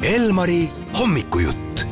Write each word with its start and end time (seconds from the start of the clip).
Elmari 0.00 0.62
hommikujutt 1.00 1.82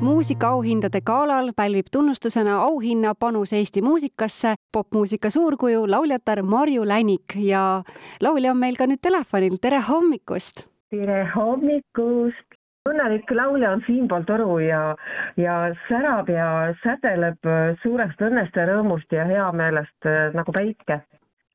muusikaauhindade 0.00 1.00
galal 1.00 1.50
pälvib 1.56 1.88
tunnustusena 1.92 2.60
auhinna 2.62 3.14
panus 3.18 3.52
Eesti 3.52 3.82
muusikasse 3.82 4.54
popmuusika 4.72 5.30
suurkuju 5.30 5.90
lauljatar 5.90 6.42
Marju 6.42 6.88
Länik 6.88 7.34
ja 7.34 7.82
laulja 8.20 8.52
on 8.54 8.62
meil 8.62 8.78
ka 8.78 8.86
nüüd 8.86 9.02
telefonil, 9.02 9.58
tere 9.58 9.82
hommikust! 9.88 10.68
tere 10.94 11.24
hommikust! 11.34 12.46
õnnelik 12.86 13.34
laulja 13.34 13.74
on 13.74 13.82
siinpool 13.86 14.22
toru 14.30 14.60
ja, 14.62 14.94
ja 15.36 15.58
särab 15.88 16.30
ja 16.30 16.48
sädeleb 16.84 17.54
suurest 17.82 18.22
õnnest 18.22 18.54
ja 18.54 18.70
rõõmust 18.70 19.18
ja 19.18 19.26
heameelest 19.26 20.06
äh, 20.06 20.30
nagu 20.30 20.54
päike 20.54 21.02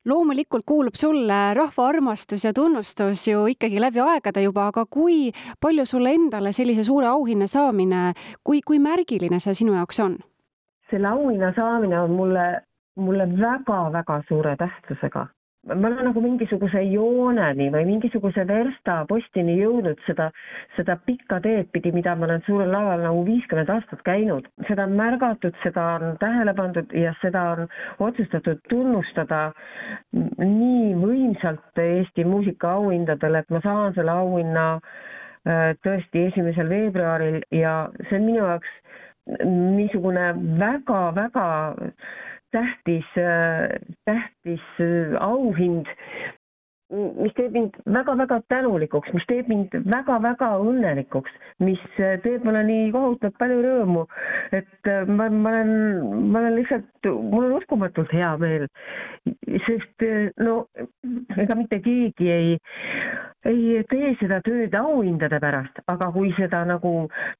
loomulikult 0.04 0.64
kuulub 0.66 0.94
sulle 0.94 1.54
rahva 1.54 1.86
armastus 1.88 2.44
ja 2.44 2.52
tunnustus 2.52 3.28
ju 3.28 3.46
ikkagi 3.46 3.80
läbi 3.80 4.00
aegade 4.00 4.42
juba, 4.42 4.68
aga 4.72 4.86
kui 4.86 5.32
palju 5.60 5.86
sulle 5.86 6.12
endale 6.14 6.52
sellise 6.52 6.84
suure 6.84 7.06
auhinna 7.06 7.46
saamine, 7.46 8.12
kui, 8.44 8.60
kui 8.66 8.78
märgiline 8.78 9.40
see 9.40 9.54
sinu 9.54 9.76
jaoks 9.78 10.00
on? 10.00 10.18
selle 10.90 11.08
auhinna 11.08 11.52
saamine 11.56 12.00
on 12.00 12.12
mulle, 12.12 12.44
mulle 12.96 13.26
väga-väga 13.40 14.20
suure 14.28 14.56
tähtsusega 14.60 15.26
ma 15.66 15.88
olen 15.88 16.04
nagu 16.08 16.20
mingisuguse 16.20 16.80
jooneni 16.92 17.70
või 17.72 17.86
mingisuguse 17.88 18.44
verstapostini 18.48 19.54
jõudnud 19.60 20.00
seda, 20.06 20.26
seda 20.76 20.96
pikka 21.08 21.38
teed 21.44 21.70
pidi, 21.72 21.92
mida 21.96 22.14
ma 22.18 22.26
olen 22.28 22.42
suurel 22.46 22.72
laval 22.74 23.00
nagu 23.06 23.22
viiskümmend 23.26 23.70
aastat 23.72 24.02
käinud. 24.04 24.48
seda 24.68 24.84
on 24.84 24.92
märgatud, 24.98 25.56
seda 25.62 25.86
on 25.96 26.16
tähele 26.20 26.54
pandud 26.54 26.92
ja 26.92 27.14
seda 27.22 27.44
on 27.54 27.68
otsustatud 28.08 28.60
tunnustada 28.68 29.40
nii 30.12 30.94
võimsalt 31.00 31.80
Eesti 31.84 32.24
muusikaauhindadel, 32.28 33.40
et 33.40 33.50
ma 33.50 33.60
saan 33.64 33.94
selle 33.96 34.12
auhinna 34.12 34.66
äh, 34.76 35.72
tõesti 35.84 36.26
esimesel 36.28 36.68
veebruaril 36.68 37.40
ja 37.52 37.88
see 38.08 38.18
on 38.20 38.28
minu 38.28 38.42
jaoks 38.44 38.76
niisugune 39.48 40.28
väga-väga 40.60 41.44
tähtis, 42.54 43.06
tähtis 44.04 44.66
auhind, 45.18 45.86
mis 46.94 47.34
teeb 47.36 47.54
mind 47.54 47.76
väga-väga 47.90 48.38
tänulikuks, 48.52 49.12
mis 49.16 49.26
teeb 49.30 49.48
mind 49.50 49.74
väga-väga 49.90 50.50
õnnelikuks, 50.62 51.32
mis 51.64 51.82
teeb 51.98 52.44
mulle 52.46 52.62
nii 52.68 52.90
kohutavalt 52.94 53.38
palju 53.40 53.60
rõõmu, 53.64 54.04
et 54.58 54.90
ma, 55.08 55.28
ma 55.30 55.52
olen, 55.54 55.72
ma 56.32 56.42
olen 56.42 56.56
lihtsalt, 56.58 57.08
mul 57.32 57.48
on 57.48 57.56
uskumatult 57.58 58.12
hea 58.14 58.30
meel, 58.40 58.66
sest 59.66 60.06
no 60.44 60.56
ega 61.44 61.58
mitte 61.58 61.80
keegi 61.84 62.30
ei, 62.30 62.56
ei 63.50 63.82
tee 63.90 64.14
seda 64.20 64.40
tööd 64.46 64.74
auhindade 64.78 65.40
pärast, 65.42 65.82
aga 65.90 66.10
kui 66.14 66.32
seda 66.38 66.64
nagu 66.68 66.94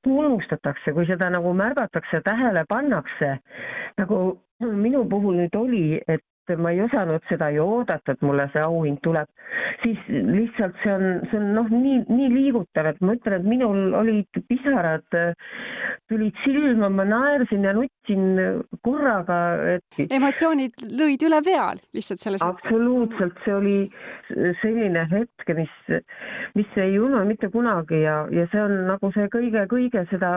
tunnustatakse, 0.06 0.92
kui 0.96 1.06
seda 1.10 1.30
nagu 1.34 1.54
märgatakse, 1.56 2.22
tähele 2.26 2.66
pannakse, 2.68 3.36
nagu 4.00 4.24
minu 4.64 5.04
puhul 5.10 5.42
nüüd 5.42 5.56
oli, 5.58 5.86
et 6.08 6.24
ma 6.60 6.72
ei 6.74 6.82
osanud 6.84 7.24
seda 7.28 7.48
ju 7.54 7.64
oodata, 7.64 8.14
et 8.14 8.22
mulle 8.26 8.46
see 8.52 8.62
auhind 8.64 9.00
tuleb, 9.04 9.28
siis 9.82 10.00
lihtsalt 10.10 10.76
see 10.82 10.92
on, 10.92 11.04
see 11.30 11.38
on 11.40 11.50
noh, 11.56 11.70
nii, 11.72 12.02
nii 12.08 12.30
liigutav, 12.32 12.90
et 12.90 13.00
ma 13.04 13.16
ütlen, 13.16 13.38
et 13.40 13.48
minul 13.48 13.96
olid 13.96 14.40
pisarad, 14.48 15.06
tulid 16.10 16.36
silma, 16.44 16.90
ma 16.92 17.06
naersin 17.08 17.64
ja 17.64 17.74
nutsin 17.76 18.26
korraga, 18.84 19.40
et. 19.76 20.04
emotsioonid 20.04 20.86
lõid 20.92 21.24
üle 21.28 21.40
peal 21.46 21.80
lihtsalt 21.96 22.24
selles 22.24 22.44
mõttes. 22.44 22.66
absoluutselt, 22.66 23.40
see 23.46 23.56
oli 23.56 23.78
selline 24.60 25.06
hetk, 25.12 25.54
mis, 25.56 25.74
mis 26.58 26.78
ei 26.80 26.98
unune 26.98 27.24
mitte 27.28 27.48
kunagi 27.52 28.04
ja, 28.04 28.24
ja 28.34 28.46
see 28.52 28.62
on 28.62 28.84
nagu 28.90 29.10
see 29.16 29.28
kõige-kõige 29.32 30.04
seda 30.12 30.36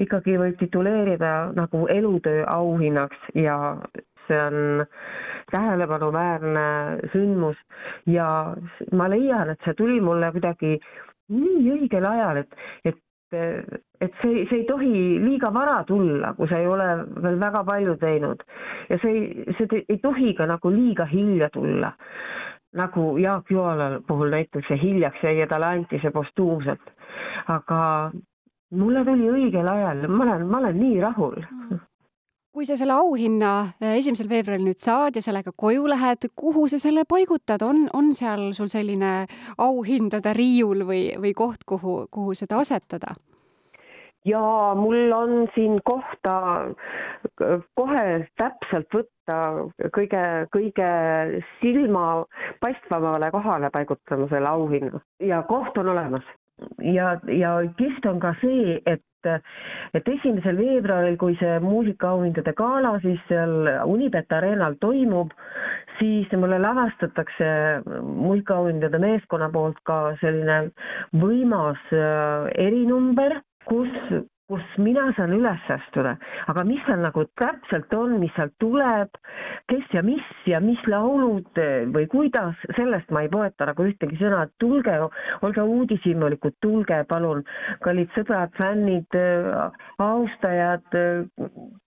ikkagi 0.00 0.36
võib 0.40 0.58
tituleerida 0.60 1.34
nagu 1.56 1.86
elutöö 1.92 2.44
auhinnaks 2.50 3.30
ja 3.38 3.56
see 4.26 4.40
on 4.40 4.84
tähelepanuväärne 5.52 6.66
sündmus 7.12 7.58
ja 8.06 8.54
ma 8.96 9.08
leian, 9.10 9.52
et 9.52 9.62
see 9.66 9.76
tuli 9.78 10.00
mulle 10.00 10.32
kuidagi 10.34 10.78
nii 11.30 11.70
õigel 11.76 12.06
ajal, 12.08 12.42
et, 12.44 12.58
et 12.84 12.98
et 13.30 14.14
see, 14.22 14.46
see 14.50 14.56
ei 14.56 14.64
tohi 14.66 14.92
liiga 15.22 15.52
vara 15.54 15.84
tulla, 15.86 16.32
kui 16.34 16.48
sa 16.50 16.58
ei 16.58 16.66
ole 16.66 16.86
veel 17.22 17.36
väga 17.38 17.60
palju 17.68 17.94
teinud 18.00 18.42
ja 18.90 18.98
see 18.98 19.12
ei, 19.12 19.44
see 19.58 19.84
ei 19.84 20.00
tohi 20.02 20.32
ka 20.34 20.48
nagu 20.50 20.72
liiga 20.74 21.06
hilja 21.06 21.50
tulla. 21.54 21.92
nagu 22.74 23.18
Jaak 23.18 23.50
Joala 23.50 24.00
puhul 24.06 24.30
näiteks 24.30 24.70
ja 24.70 24.76
hiljaks 24.78 25.22
jäi 25.22 25.38
ja 25.38 25.46
talle 25.46 25.66
anti 25.66 25.98
see 26.02 26.10
postuumselt. 26.10 26.90
aga 27.46 28.10
mulle 28.70 29.04
tuli 29.04 29.30
õigel 29.30 29.70
ajal, 29.70 30.08
ma 30.08 30.24
olen, 30.24 30.46
ma 30.46 30.58
olen 30.58 30.80
nii 30.80 31.00
rahul 31.00 31.38
mm 31.38 31.89
kui 32.60 32.66
sa 32.68 32.76
selle 32.76 32.92
auhinna 32.92 33.50
äh, 33.80 33.94
esimesel 33.96 34.28
veebruaril 34.28 34.66
nüüd 34.66 34.82
saad 34.84 35.16
ja 35.16 35.22
sellega 35.24 35.54
koju 35.56 35.86
lähed, 35.88 36.26
kuhu 36.36 36.66
sa 36.68 36.76
selle 36.82 37.06
paigutad, 37.08 37.62
on, 37.64 37.86
on 37.96 38.10
seal 38.12 38.50
sul 38.52 38.68
selline 38.68 39.24
auhindade 39.64 40.34
riiul 40.36 40.84
või, 40.84 41.06
või 41.22 41.32
koht, 41.38 41.64
kuhu, 41.64 42.02
kuhu 42.12 42.36
seda 42.36 42.60
asetada? 42.60 43.16
ja 44.28 44.42
mul 44.76 45.14
on 45.16 45.46
siin 45.54 45.78
kohta 45.88 46.34
kohe 47.80 48.02
täpselt 48.36 48.92
võtta 48.92 49.38
kõige, 49.96 50.24
kõige 50.52 50.90
silmapaistvamale 51.62 53.30
kohale 53.32 53.72
paigutama 53.72 54.28
selle 54.28 54.52
auhinna. 54.52 55.00
Ja 55.24 55.40
koht 55.48 55.80
on 55.80 55.88
olemas 55.94 56.28
ja, 56.84 57.14
ja 57.26 57.54
kihvt 57.78 58.06
on 58.10 58.20
ka 58.20 58.34
see, 58.42 58.80
et 58.86 59.04
et, 59.28 60.06
esimesel 60.08 60.56
veebruaril, 60.56 61.16
kui 61.20 61.34
see 61.40 61.58
muusikaauhindade 61.60 62.54
gala 62.56 62.94
siis 63.02 63.20
seal 63.28 63.68
Unibet 63.84 64.32
Arenal 64.32 64.78
toimub, 64.80 65.34
siis 65.98 66.30
mulle 66.40 66.60
lavastatakse 66.62 67.50
muusikaauhindade 68.00 69.00
meeskonna 69.02 69.50
poolt 69.52 69.80
ka 69.84 70.14
selline 70.22 70.70
võimas 71.20 71.82
äh, 71.92 72.48
erinumber, 72.64 73.40
kus 73.68 73.92
kus 74.50 74.66
mina 74.82 75.04
saan 75.14 75.30
üles 75.36 75.66
astuda, 75.70 76.16
aga 76.50 76.64
mis 76.66 76.82
seal 76.86 77.04
nagu 77.04 77.22
täpselt 77.38 77.92
on, 77.94 78.16
mis 78.22 78.32
sealt 78.34 78.56
tuleb, 78.62 79.14
kes 79.70 79.94
ja 79.94 80.02
mis 80.02 80.26
ja 80.50 80.58
mis 80.64 80.80
laulud 80.90 81.60
või 81.94 82.08
kuidas, 82.10 82.58
sellest 82.74 83.12
ma 83.14 83.22
ei 83.24 83.30
poeta 83.30 83.68
nagu 83.70 83.86
ühtegi 83.86 84.18
sõna, 84.18 84.42
et 84.48 84.54
tulge, 84.62 84.96
olge 85.46 85.66
uudishimulikud, 85.76 86.58
tulge 86.66 87.02
palun, 87.10 87.44
kallid 87.86 88.10
sõbrad, 88.16 88.50
fännid, 88.58 89.18
austajad, 90.02 90.98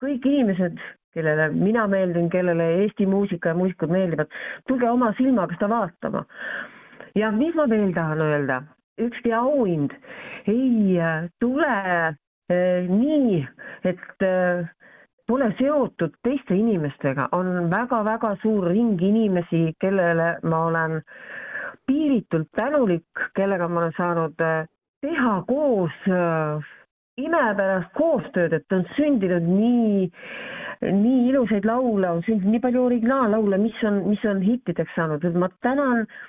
kõik 0.04 0.30
inimesed, 0.30 0.78
kellele 1.16 1.50
mina 1.56 1.88
meeldin, 1.90 2.30
kellele 2.32 2.68
Eesti 2.84 3.10
muusika 3.10 3.52
ja 3.52 3.58
muusikud 3.58 3.90
meeldivad, 3.92 4.30
tulge 4.70 4.88
oma 4.88 5.10
silmaga 5.18 5.58
seda 5.58 5.72
vaatama. 5.74 6.24
ja 7.18 7.30
mis 7.34 7.54
ma 7.58 7.66
veel 7.68 7.90
tahan 7.92 8.22
öelda, 8.24 8.62
ükski 9.02 9.34
auhind. 9.34 9.92
Ei 10.46 10.96
tule 11.40 11.74
nii, 12.88 13.40
et 13.88 14.24
äh, 14.26 14.66
pole 15.28 15.48
seotud 15.58 16.14
teiste 16.26 16.56
inimestega, 16.58 17.28
on 17.36 17.70
väga-väga 17.72 18.34
suur 18.42 18.68
ring 18.72 19.00
inimesi, 19.02 19.72
kellele 19.80 20.36
ma 20.42 20.64
olen 20.68 20.98
piiritult 21.86 22.50
tänulik, 22.56 23.26
kellega 23.36 23.68
ma 23.68 23.82
olen 23.84 23.96
saanud 23.98 24.44
äh, 24.46 24.64
teha 25.02 25.34
koos 25.48 25.96
imepärast 27.18 27.90
koostööd, 27.98 28.52
et 28.56 28.72
on 28.72 28.84
sündinud 28.96 29.44
nii, 29.46 30.04
nii 30.82 31.24
ilusaid 31.30 31.66
laule, 31.68 32.08
on 32.08 32.22
sündinud 32.26 32.54
nii 32.54 32.62
palju 32.66 32.84
originaallaule, 32.86 33.58
mis 33.60 33.82
on, 33.88 34.04
mis 34.08 34.22
on 34.30 34.40
hittideks 34.46 34.94
saanud, 34.96 35.24
et 35.26 35.36
ma 35.36 35.50
tänan 35.66 36.06
äh, 36.06 36.20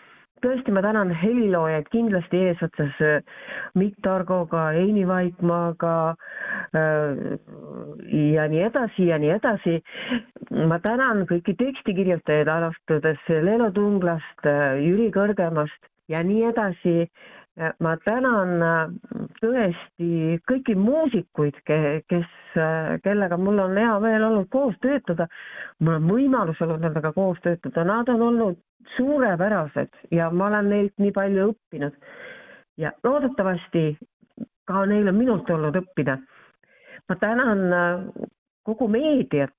tõesti, 0.43 0.73
ma 0.75 0.83
tänan 0.85 1.13
heliloojaid 1.17 1.87
kindlasti 1.93 2.41
eesotsas 2.49 2.99
äh, 3.03 3.21
Mikk 3.79 4.01
Targoga, 4.05 4.71
Eini 4.77 5.05
Vaikmaaga 5.07 5.95
äh, 6.75 7.37
ja 8.35 8.47
nii 8.51 8.65
edasi 8.67 9.07
ja 9.09 9.19
nii 9.21 9.33
edasi. 9.37 9.79
ma 10.69 10.79
tänan 10.79 11.25
kõiki 11.29 11.55
tekstikirjutajaid, 11.57 12.47
alustades 12.47 13.23
Lelo 13.29 13.71
Tunglast, 13.71 14.45
äh, 14.45 14.77
Jüri 14.83 15.09
Kõrgemast 15.15 15.89
ja 16.11 16.23
nii 16.23 16.43
edasi 16.51 17.07
ma 17.55 17.93
tänan 18.01 18.61
tõesti 19.37 20.39
kõiki 20.49 20.73
muusikuid, 20.77 21.59
kes, 21.65 22.29
kellega 23.05 23.37
mul 23.37 23.61
on 23.61 23.77
hea 23.77 23.93
meel 24.01 24.25
olnud 24.25 24.49
koos 24.49 24.75
töötada. 24.81 25.27
mul 25.79 25.99
on 25.99 26.07
võimalus 26.09 26.61
olnud 26.61 26.81
nendega 26.81 27.13
koos 27.13 27.37
töötada, 27.43 27.83
nad 27.83 28.09
on 28.09 28.21
olnud 28.21 28.57
suurepärased 28.95 29.89
ja 30.11 30.29
ma 30.31 30.47
olen 30.47 30.69
neilt 30.69 30.93
nii 30.97 31.11
palju 31.11 31.51
õppinud. 31.53 31.93
ja 32.77 32.91
loodetavasti 33.03 33.97
ka 34.65 34.85
neil 34.85 35.07
on 35.07 35.15
minult 35.15 35.49
olnud 35.49 35.75
õppida. 35.75 36.17
ma 37.09 37.15
tänan 37.15 37.73
äh, 37.73 38.27
kogu 38.63 38.87
meediat, 38.87 39.53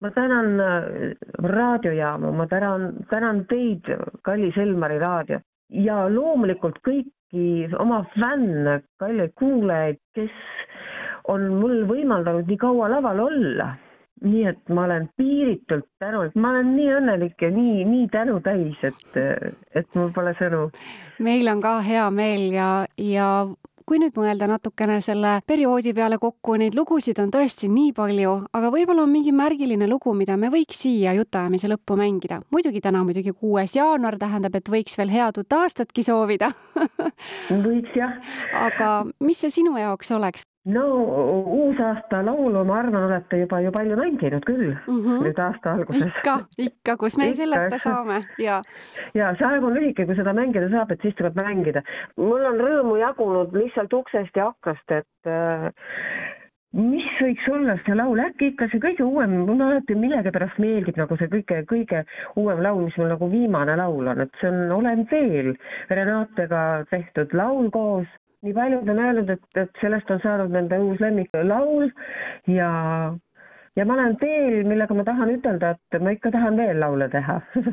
ma 0.00 0.10
tänan 0.10 0.60
äh, 0.60 1.14
raadiojaamu, 1.38 2.32
ma 2.32 2.46
tänan, 2.46 2.92
tänan 3.10 3.44
teid, 3.46 3.84
kallis 4.22 4.56
Elmari 4.56 4.98
raadio 4.98 5.40
ja 5.72 6.04
loomulikult 6.12 6.78
kõik 6.86 7.10
kõiki 7.32 7.74
oma 7.80 8.04
fänne, 8.14 8.82
kalleid 9.00 9.32
kuulajaid, 9.34 9.98
kes 10.14 10.30
on 11.28 11.48
mul 11.60 11.86
võimaldanud 11.88 12.46
nii 12.48 12.58
kaua 12.58 12.88
laval 12.90 13.20
olla. 13.20 13.76
nii 14.22 14.44
et 14.46 14.68
ma 14.70 14.84
olen 14.84 15.08
piiritult 15.18 15.84
tänulik, 15.98 16.36
ma 16.38 16.50
olen 16.52 16.76
nii 16.76 16.92
õnnelik 16.94 17.40
ja 17.42 17.48
nii, 17.50 17.84
nii 17.84 18.04
tänutäis, 18.08 18.78
et, 18.84 19.16
et 19.74 19.94
mul 19.98 20.12
pole 20.14 20.30
sõnu. 20.38 20.70
meil 21.18 21.48
on 21.48 21.60
ka 21.60 21.80
hea 21.82 22.08
meel 22.10 22.52
ja, 22.54 22.86
ja 22.96 23.48
kui 23.92 23.98
nüüd 24.00 24.14
mõelda 24.16 24.46
natukene 24.48 24.94
selle 25.04 25.34
perioodi 25.44 25.92
peale 25.92 26.16
kokku, 26.16 26.54
neid 26.56 26.72
lugusid 26.78 27.18
on 27.20 27.28
tõesti 27.34 27.68
nii 27.68 27.90
palju, 27.92 28.30
aga 28.56 28.70
võib-olla 28.72 29.04
on 29.04 29.10
mingi 29.12 29.34
märgiline 29.36 29.84
lugu, 29.90 30.14
mida 30.16 30.38
me 30.40 30.48
võiks 30.54 30.78
siia 30.86 31.12
jutuajamise 31.18 31.68
lõppu 31.68 31.98
mängida. 32.00 32.40
muidugi 32.48 32.80
täna 32.80 33.02
muidugi 33.04 33.34
kuues 33.36 33.76
jaanuar 33.76 34.16
tähendab, 34.16 34.56
et 34.56 34.72
võiks 34.72 34.96
veel 34.96 35.12
head 35.12 35.42
uut 35.42 35.52
aastatki 35.58 36.06
soovida 36.08 36.48
võiks 37.66 37.92
jah. 37.98 38.16
aga 38.64 38.88
mis 39.20 39.44
see 39.44 39.52
sinu 39.60 39.76
jaoks 39.76 40.16
oleks? 40.16 40.48
No 40.64 40.82
uusaasta 41.42 42.20
laulu, 42.26 42.64
ma 42.64 42.78
arvan, 42.78 43.08
olete 43.08 43.40
juba 43.40 43.60
ju 43.60 43.72
palju 43.74 43.96
mänginud 43.98 44.44
küll 44.46 44.68
mm 44.70 44.98
-hmm. 45.00 45.22
nüüd 45.26 45.38
aasta 45.42 45.72
alguses. 45.72 46.06
ikka, 46.06 46.38
ikka, 46.58 46.96
kus 46.96 47.18
me 47.18 47.34
selleta 47.34 47.78
saame 47.78 48.22
ja. 48.38 48.62
ja 49.14 49.34
see 49.38 49.46
aeg 49.46 49.64
on 49.64 49.74
lühike, 49.74 50.06
kui 50.06 50.14
seda 50.14 50.32
mängida 50.32 50.70
saab, 50.70 50.92
et 50.92 51.02
siis 51.02 51.14
tuleb 51.14 51.34
mängida. 51.34 51.82
mul 52.16 52.44
on 52.44 52.60
rõõmu 52.60 52.96
jagunud 53.00 53.52
lihtsalt 53.52 53.92
uksest 53.92 54.36
ja 54.36 54.46
aknast, 54.46 54.90
et 54.90 55.26
äh, 55.26 55.72
mis 56.72 57.10
võiks 57.20 57.48
olla 57.52 57.76
see 57.84 57.96
laul, 57.96 58.22
äkki 58.22 58.52
ikka 58.52 58.68
see 58.72 58.80
kõige 58.80 59.04
uuem, 59.04 59.34
mulle 59.48 59.64
alati 59.64 59.94
millegipärast 59.98 60.58
meeldib 60.62 60.96
nagu 60.96 61.16
see 61.20 61.28
kõige, 61.28 61.64
kõige 61.68 62.04
uuem 62.36 62.62
laul, 62.62 62.84
mis 62.86 62.96
mul 62.96 63.12
nagu 63.12 63.28
viimane 63.30 63.76
laul 63.76 64.06
on, 64.14 64.20
et 64.20 64.40
see 64.40 64.48
on 64.48 64.72
Olen 64.72 65.06
veel 65.10 65.54
Renatega 65.90 66.84
tehtud 66.90 67.34
laul 67.34 67.70
koos 67.70 68.06
nii 68.42 68.54
paljud 68.54 68.88
on 68.88 68.98
öelnud, 68.98 69.30
et, 69.30 69.44
et 69.56 69.80
sellest 69.80 70.10
on 70.10 70.20
saanud 70.22 70.50
nende 70.54 70.78
uus 70.82 71.00
lemmiklaul 71.00 71.90
ja, 72.50 72.70
ja 73.76 73.86
ma 73.86 73.94
olen 73.94 74.16
teel, 74.20 74.62
millega 74.66 74.96
ma 74.98 75.04
tahan 75.06 75.30
ütelda, 75.36 75.76
et 75.76 76.02
ma 76.02 76.14
ikka 76.16 76.32
tahan 76.34 76.58
veel 76.58 76.82
laule 76.82 77.10
teha. 77.12 77.40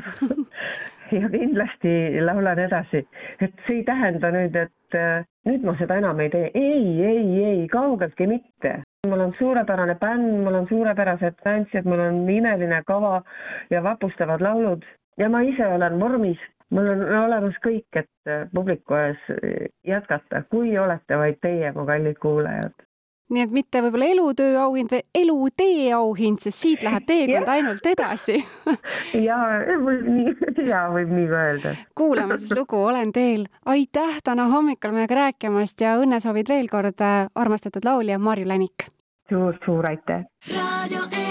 Ja 1.10 1.26
kindlasti 1.26 1.90
laulan 2.22 2.60
edasi, 2.62 3.00
et 3.42 3.64
see 3.66 3.80
ei 3.80 3.82
tähenda 3.82 4.28
nüüd, 4.30 4.54
et 4.54 4.94
äh, 4.94 5.24
nüüd 5.48 5.64
ma 5.66 5.72
seda 5.80 5.96
enam 5.98 6.20
ei 6.22 6.30
tee, 6.30 6.52
ei, 6.54 6.84
ei, 7.02 7.24
ei, 7.48 7.64
kaugeltki 7.72 8.28
mitte. 8.30 8.76
mul 9.10 9.24
on 9.24 9.34
suurepärane 9.34 9.96
bänd, 9.98 10.28
mul 10.44 10.60
on 10.60 10.68
suurepärased 10.70 11.40
tantsijad, 11.42 11.88
mul 11.90 12.04
on 12.04 12.22
imeline 12.30 12.78
kava 12.86 13.24
ja 13.74 13.82
vapustavad 13.82 14.44
laulud. 14.46 14.86
Ja 15.18 15.26
ma 15.34 15.42
ise 15.42 15.66
olen 15.66 15.98
vormis 15.98 16.38
mul 16.70 16.92
on 16.92 17.02
olemas 17.24 17.56
kõik, 17.64 17.88
et 17.96 18.10
äh, 18.28 18.46
publiku 18.54 18.96
ees 18.98 19.18
äh, 19.34 19.66
jätkata, 19.86 20.44
kui 20.50 20.76
olete 20.78 21.18
vaid 21.18 21.40
teie, 21.42 21.72
mu 21.76 21.86
kallid 21.88 22.18
kuulajad. 22.22 22.74
nii 23.30 23.44
et 23.46 23.52
mitte 23.54 23.78
võib-olla 23.84 24.08
elutöö 24.10 24.56
auhind, 24.58 24.90
vaid 24.90 25.06
elutee 25.14 25.92
auhind, 25.94 26.40
sest 26.42 26.64
siit 26.64 26.82
läheb 26.82 27.06
teekond 27.06 27.48
ainult 27.48 27.86
edasi 27.86 28.40
ja 29.28 29.38
võib 29.84 30.08
nii, 30.08 30.34
ja 30.66 30.84
võib 30.90 31.12
nii 31.14 31.28
ka 31.30 31.44
öelda. 31.50 31.74
kuulame 31.98 32.38
siis 32.38 32.56
lugu 32.58 32.82
Olen 32.90 33.12
teel. 33.12 33.46
aitäh 33.66 34.18
täna 34.24 34.48
hommikul 34.50 34.96
meiega 34.96 35.20
rääkimast 35.24 35.80
ja 35.80 35.94
õnnesoovid 36.02 36.50
veel 36.50 36.70
kord, 36.72 36.98
äh, 37.00 37.26
armastatud 37.34 37.86
laulja 37.86 38.18
Marju 38.18 38.48
Länik 38.48 38.90
suur,. 39.30 39.54
suur-suur 39.54 39.90
aitäh. 39.90 40.26
raadio 40.54 41.06
E 41.10 41.29